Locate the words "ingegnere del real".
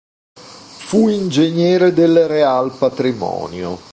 1.09-2.75